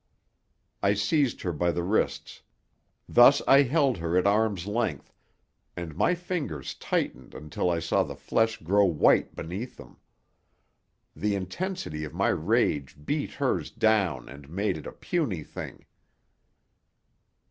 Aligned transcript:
I 0.81 0.95
seized 0.95 1.43
her 1.43 1.51
by 1.53 1.69
the 1.71 1.83
wrists. 1.83 2.41
Thus 3.07 3.39
I 3.47 3.61
held 3.61 3.97
her 3.99 4.17
at 4.17 4.25
arm's 4.25 4.65
length, 4.65 5.13
and 5.77 5.95
my 5.95 6.15
fingers 6.15 6.73
tightened 6.73 7.35
until 7.35 7.69
I 7.69 7.77
saw 7.77 8.01
the 8.01 8.15
flesh 8.15 8.57
grow 8.63 8.83
white 8.85 9.35
beneath 9.35 9.77
them. 9.77 9.97
The 11.15 11.35
intensity 11.35 12.03
of 12.03 12.15
my 12.15 12.29
rage 12.29 12.95
beat 13.05 13.33
hers 13.33 13.69
down 13.69 14.27
and 14.27 14.49
made 14.49 14.75
it 14.75 14.87
a 14.87 14.91
puny 14.91 15.43
thing. 15.43 15.85